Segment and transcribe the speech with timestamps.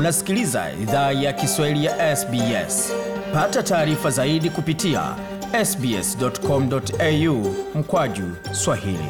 [0.00, 2.92] Unasikiliza idhaa ya Kiswahili ya SBS.
[3.34, 5.16] Pata taarifa zaidi kupitia
[5.64, 9.08] sbs.com.au mkwaju swahili.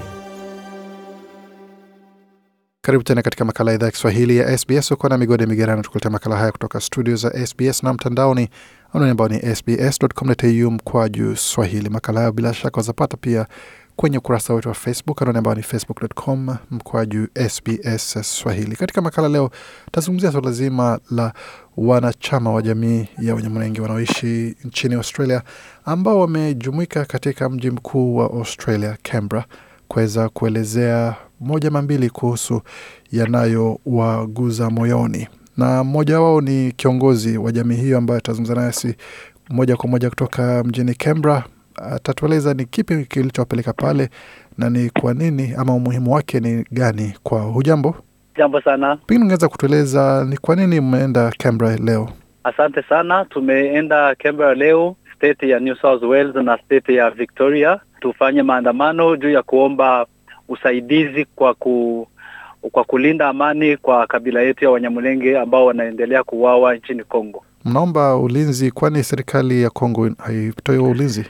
[2.81, 4.91] Karibu tena katika makala ya idhaa ya Kiswahili ya SBS.
[4.91, 8.49] Uko na migode migerano, tukuletea makala haya kutoka studio za SBS na mtandaoni
[8.93, 11.89] anwani ambao ni sbs.com.au mkwaju swahili.
[11.89, 13.47] Makala hayo bila shaka wazapata pia
[14.01, 18.77] kwenye ukurasa wetu wa Facebook anwani ambao ni facebook.com mkoaju SBS Swahili.
[18.77, 19.51] Katika makala leo
[19.93, 21.33] tazungumzia suala zima la
[21.77, 25.43] wanachama wa jamii ya Wanyamulenge wanaoishi nchini Australia
[25.85, 29.45] ambao wamejumuika katika mji mkuu wa Australia, Canberra,
[29.89, 32.63] kuweza kuelezea moja mambili kuhusu
[33.13, 38.95] yanayowaguza moyoni, na mmoja wao ni kiongozi wa jamii hiyo ambayo atazungumza nasi
[39.51, 41.45] moja kwa moja kutoka mjini Canberra.
[41.81, 44.09] Atatueleza ni kipi kilichowapeleka pale
[44.59, 47.95] na ni kwa nini ama umuhimu wake ni gani kwa hujambo.
[48.37, 48.97] Jambo sana.
[48.97, 52.09] Pengine ungeweza kutueleza ni kwa nini mmeenda Canberra leo?
[52.45, 53.25] Asante sana.
[53.25, 59.31] Tumeenda Canberra leo, state ya New South Wales na state ya Victoria, tufanye maandamano juu
[59.31, 60.07] ya kuomba
[60.49, 62.07] usaidizi kwa ku
[62.73, 67.45] kwa kulinda amani kwa kabila yetu ya Wanyamulenge ambao wanaendelea kuuawa nchini Kongo.
[67.65, 71.25] Mnaomba ulinzi, kwani serikali ya Kongo haitoi ulinzi?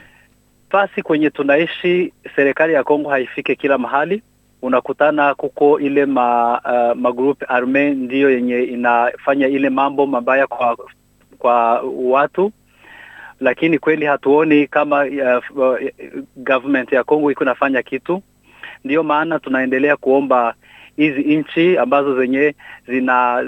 [0.71, 4.23] Basi kwenye tunaishi, serikali ya Kongo haifike kila mahali.
[4.61, 10.77] Unakutana kuko ile ma uh, magroup arme ndiyo yenye inafanya ile mambo mabaya kwa
[11.39, 12.51] kwa watu,
[13.39, 15.77] lakini kweli hatuoni kama uh, uh,
[16.35, 18.21] government ya Kongo iko nafanya kitu.
[18.83, 20.53] Ndiyo maana tunaendelea kuomba
[21.01, 22.55] hizi nchi ambazo zenye
[22.87, 23.43] zina,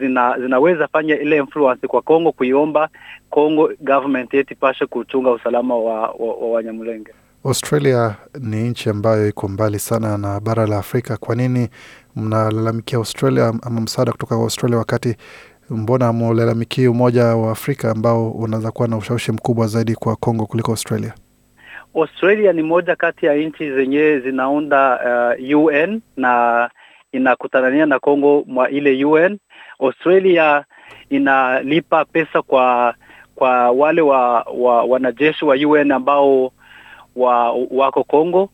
[0.00, 2.88] zina zinaweza fanya ile influence kwa Kongo, kuiomba
[3.30, 7.10] Kongo government yetu ipashe kuchunga usalama wa, wa, wa Wanyamulenge.
[7.44, 11.16] Australia ni nchi ambayo iko mbali sana na bara la Afrika.
[11.16, 11.68] Kwa nini
[12.16, 15.16] mnalalamikia Australia ama msaada kutoka Australia wakati
[15.70, 20.70] mbona mulalamikia Umoja wa Afrika ambao unaweza kuwa na ushawishi mkubwa zaidi kwa Kongo kuliko
[20.70, 21.14] Australia?
[21.94, 25.00] Australia ni moja kati ya nchi zenye zinaunda
[25.50, 26.70] uh, UN na
[27.12, 29.38] inakutanania na Kongo mwa ile UN.
[29.80, 30.64] Australia
[31.10, 32.94] inalipa pesa kwa
[33.34, 36.52] kwa wale wa, wa wanajeshi wa UN ambao
[37.16, 38.50] wa wako Kongo.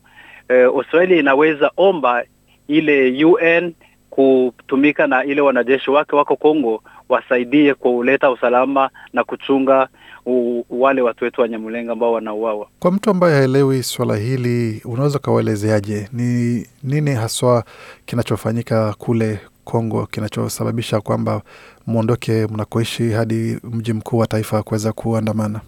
[0.48, 2.24] Eh, Australia inaweza omba
[2.68, 3.74] ile UN
[4.10, 9.88] kutumika na ile wanajeshi wake wako Kongo wasaidie kuleta usalama na kuchunga
[10.28, 12.66] u, wale watu wetu wa Nyamulenga ambao wanauawa.
[12.80, 17.64] Kwa mtu ambaye haelewi swala hili, unaweza ukawaelezeaje ni nini haswa
[18.06, 21.42] kinachofanyika kule Kongo kinachosababisha kwamba
[21.86, 25.60] mwondoke mnakoishi hadi mji mkuu wa taifa kuweza kuandamana?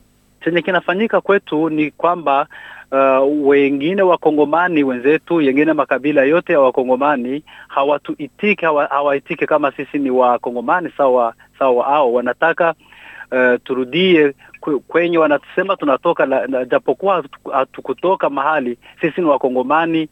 [0.45, 2.47] Chenye kinafanyika kwetu ni kwamba
[2.93, 10.91] uh, wengine wakongomani wenzetu, yengine makabila yote ya wakongomani hawatuitike, hawaitike kama sisi ni wakongomani
[10.97, 12.75] sawa sawa, ao wanataka
[13.33, 14.35] uh, turudie
[14.89, 20.09] kwenye wanatusema tunatoka la, na, japokuwa hatukutoka mahali, sisi ni wakongomani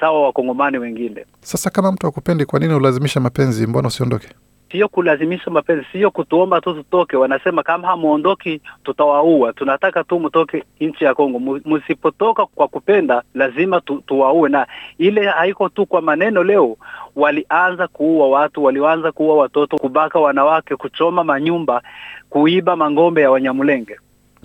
[0.00, 1.24] sawa wakongomani wengine.
[1.40, 3.66] Sasa kama mtu akupendi, kwa nini ulazimisha mapenzi?
[3.66, 4.28] Mbona usiondoke?
[4.72, 7.16] Sio kulazimisha mapenzi, sio kutuomba tu tutoke.
[7.16, 9.52] Wanasema kama hamuondoki tutawaua.
[9.52, 11.60] Tunataka tu mtoke nchi ya Kongo.
[11.64, 14.48] Msipotoka kwa kupenda, lazima tu, tuwaue.
[14.48, 14.66] Na
[14.98, 16.44] ile haiko tu kwa maneno.
[16.44, 16.76] Leo
[17.16, 21.82] walianza kuua watu, walianza kuua watoto, kubaka wanawake, kuchoma manyumba,
[22.30, 23.96] kuiba mang'ombe ya Wanyamulenge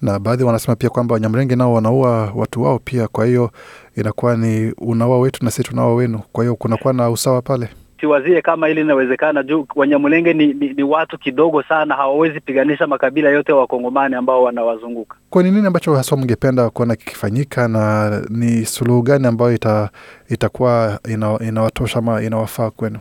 [0.02, 3.08] na baadhi wanasema pia kwamba Wanyamulenge nao wanaua watu wao pia.
[3.08, 3.52] Kwa hiyo
[3.96, 7.70] inakuwa ni unaua wetu na sisi tunaua wenu, kwa hiyo kunakuwa na usawa pale.
[8.02, 13.30] Siwazie kama ili inawezekana juu Wanyamulenge ni, ni, ni watu kidogo sana, hawawezi piganisha makabila
[13.30, 15.16] yote ya Wakongomani ambao wanawazunguka.
[15.30, 19.90] Kwa ni nini ambacho haswa mngependa kuona kikifanyika, na ni suluhu gani ambayo ita,
[20.30, 23.00] itakuwa ina, inawatosha ama inawafaa kwenu?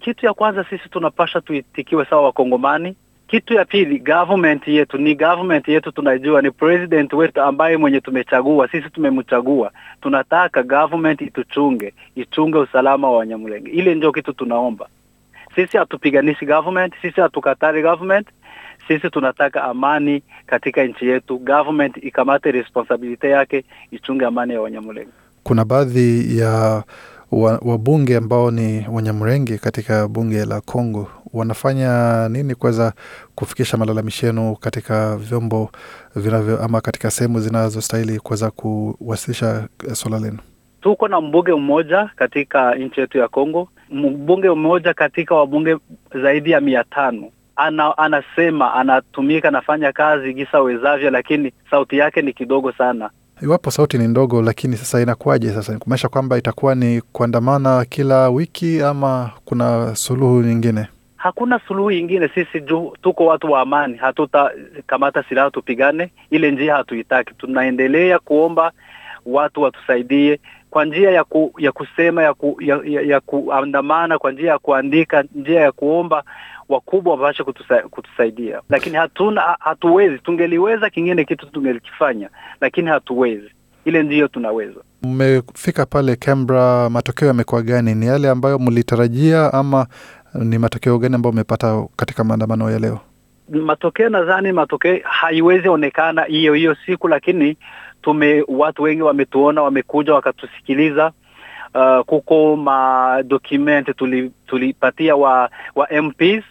[0.00, 2.96] Kitu ya kwanza sisi tunapasha tuitikiwe sawa Wakongomani.
[3.32, 8.68] Kitu ya pili, government yetu ni government yetu, tunajua ni president wetu ambaye mwenye tumechagua
[8.68, 9.70] sisi, tumemchagua.
[10.00, 13.70] Tunataka government ituchunge, ichunge usalama wa Wanyamulenge.
[13.70, 14.88] Ile ndio kitu tunaomba
[15.54, 15.76] sisi.
[15.76, 18.28] Hatupiganishi government, sisi hatukatari government,
[18.88, 21.38] sisi tunataka amani katika nchi yetu.
[21.38, 25.10] Government ikamate responsibility yake, ichunge amani ya Wanyamulenge.
[25.42, 26.82] Kuna baadhi ya
[27.32, 32.92] wabunge ambao ni Wanyamrengi katika bunge la Kongo wanafanya nini kuweza
[33.34, 35.70] kufikisha malalamishi yenu katika vyombo
[36.16, 40.38] vinavyo ama katika sehemu zinazostahili kuweza kuwasilisha swala lenu?
[40.80, 45.76] Tuko na mbunge mmoja katika nchi yetu ya Kongo, mbunge mmoja katika wabunge
[46.22, 47.28] zaidi ya mia tano.
[47.56, 53.10] Ana, anasema anatumika, anafanya kazi gisa wezavyo, lakini sauti yake ni kidogo sana.
[53.42, 55.50] Iwapo sauti ni ndogo, lakini sasa inakuwaje?
[55.50, 60.86] Sasa kumaanisha kwamba itakuwa ni kuandamana kila wiki ama kuna suluhu nyingine?
[61.16, 62.28] Hakuna suluhu ingine.
[62.34, 66.10] Sisi juu tuko watu wa amani, hatutakamata silaha tupigane.
[66.30, 67.34] Ile njia hatuitaki.
[67.34, 68.72] Tunaendelea kuomba
[69.26, 70.40] watu watusaidie
[70.72, 74.58] kwa njia ya, ku, ya kusema ya, ku, ya, ya, ya kuandamana, kwa njia ya
[74.58, 76.24] kuandika, njia ya kuomba
[76.68, 80.18] wakubwa wapashe kutusa, kutusaidia, lakini hatuna hatuwezi.
[80.18, 82.28] Tungeliweza kingine kitu tungelikifanya,
[82.60, 83.50] lakini hatuwezi.
[83.84, 84.80] Ile ndiyo tunaweza.
[85.02, 87.94] Mmefika pale Canberra, matokeo yamekuwa gani?
[87.94, 89.86] Ni yale ambayo mlitarajia ama
[90.34, 93.00] ni matokeo gani ambayo umepata katika maandamano ya leo?
[93.48, 97.56] Matokeo nadhani matokeo haiwezi onekana hiyo hiyo siku, lakini
[98.02, 101.12] tume watu wengi wametuona, wamekuja wakatusikiliza.
[101.74, 106.44] Uh, kuko madocument tuli, tulipatia wa wa MPs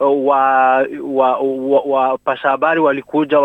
[0.00, 3.38] uh, wa wa, wa, wa habari walikuja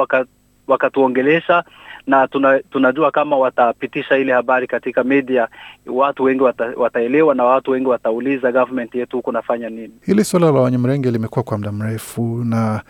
[0.68, 1.69] wakatuongelesha waka
[2.07, 5.48] na tuna, tunajua kama watapitisha ile habari katika media,
[5.86, 9.92] watu wengi wata, wataelewa na watu wengi watauliza government yetu huko nafanya nini.
[10.06, 12.81] Hili suala la Wanyamrenge limekuwa kwa muda mrefu na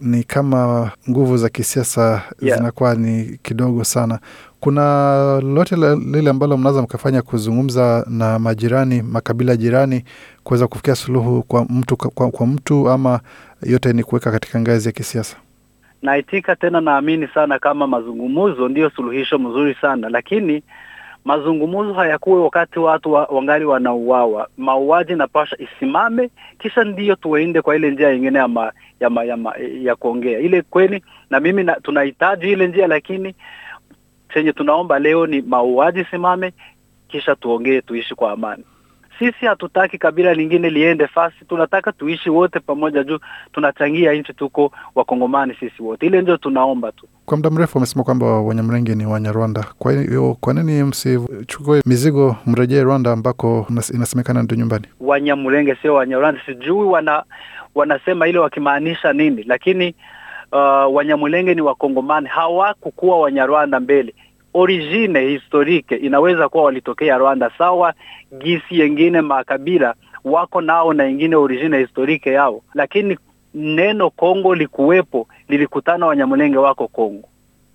[0.00, 2.58] ni kama nguvu za kisiasa Yeah.
[2.58, 4.18] zinakuwa ni kidogo sana.
[4.60, 4.82] Kuna
[5.42, 10.04] lolote lile ambalo mnaweza mkafanya kuzungumza na majirani, makabila jirani,
[10.44, 13.20] kuweza kufikia suluhu kwa mtu kwa, kwa mtu, ama
[13.62, 15.36] yote ni kuweka katika ngazi ya kisiasa?
[16.02, 20.62] Naitika tena, naamini sana kama mazungumzo ndiyo suluhisho mzuri sana, lakini
[21.24, 24.48] mazungumzo hayakuwe wakati watu wa, wangali wanauawa.
[24.56, 29.36] Mauaji napasha isimame, kisha ndiyo tuende kwa ile njia nyingine ya, ma, ya, ma, ya,
[29.36, 33.34] ma, ya kuongea ile kweli, na mimi na, tunahitaji ile njia, lakini
[34.34, 36.52] chenye tunaomba leo ni mauaji simame,
[37.08, 38.64] kisha tuongee, tuishi kwa amani.
[39.18, 43.18] Sisi hatutaki kabila lingine liende fasi, tunataka tuishi wote pamoja, juu
[43.52, 46.06] tunachangia nchi, tuko wakongomani sisi wote.
[46.06, 47.06] Ile ndio tunaomba tu.
[47.26, 49.64] Kwa muda mrefu wamesema kwamba Wanyamrenge ni Wanyarwanda.
[49.78, 54.86] Kwa hiyo kwa nini msichukue mizigo mrejee Rwanda ambako inasemekana ndio nyumbani?
[55.00, 57.24] Wanyamrenge sio Wanyarwanda, sijui wana
[57.74, 59.94] wanasema ile wakimaanisha nini, lakini
[60.52, 64.14] uh, Wanyamulenge ni Wakongomani, hawakukuwa Wanyarwanda mbele.
[64.54, 67.94] Origine historike inaweza kuwa walitokea Rwanda, sawa
[68.38, 73.18] gisi yengine makabila wako nao na ingine origine historike yao, lakini
[73.54, 77.28] neno Kongo likuwepo, lilikutana Wanyamulenge wako Kongo,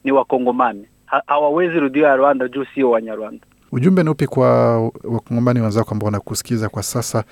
[0.04, 0.86] ni Wakongomani,
[1.28, 3.46] hawawezi rudia ya Rwanda juu sio Wanyarwanda.
[3.72, 7.24] Ujumbe ni upi kwa wakongomani wenzako ambao wanakusikiza kwa sasa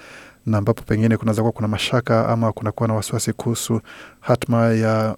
[0.45, 3.81] na ambapo pengine kunaweza kuwa kuna mashaka ama kunakuwa na wasiwasi kuhusu
[4.19, 5.15] hatma ya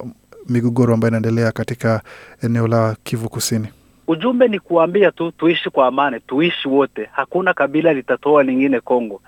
[0.49, 2.01] migogoro ambayo inaendelea katika
[2.43, 3.67] eneo la Kivu Kusini?
[4.07, 9.21] Ujumbe ni kuambia tu tuishi kwa amani, tuishi wote, hakuna kabila litatoa lingine Kongo,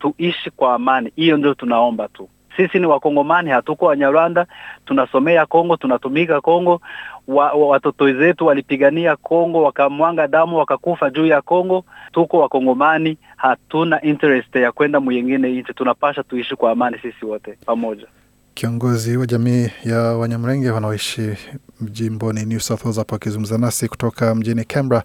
[0.00, 1.12] tuishi kwa amani.
[1.16, 2.28] Hiyo ndio tunaomba tu.
[2.56, 4.46] Sisi ni Wakongomani, hatuko Wanyarwanda.
[4.86, 6.80] Tunasomea Kongo, tunatumika Kongo.
[7.28, 11.84] Wa, wa, watoto zetu walipigania Kongo, wakamwanga damu, wakakufa juu ya Kongo.
[12.12, 15.74] Tuko Wakongomani, hatuna interest ya kwenda mwingine nchi.
[15.74, 18.06] Tunapasha tuishi kwa amani sisi wote pamoja.
[18.54, 21.36] Kiongozi wa jamii ya Wanyamrenge wanaoishi
[21.80, 25.04] jimboni New South Wales hapo akizungumza nasi kutoka mjini Canberra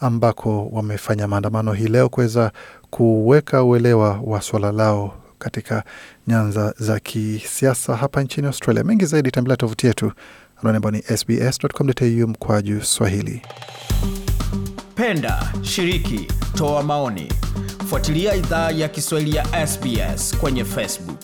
[0.00, 2.52] ambako wamefanya maandamano hii leo kuweza
[2.90, 5.84] kuweka uelewa wa swala lao katika
[6.26, 8.84] nyanza za kisiasa hapa nchini Australia.
[8.84, 10.12] Mengi zaidi tembelea tovuti yetu
[10.60, 13.42] anwani ambao ni sbs.com.au mkwaju Swahili.
[14.94, 17.32] Penda, shiriki, toa maoni.
[17.88, 21.15] Fuatilia idhaa ya Kiswahili ya SBS kwenye Facebook.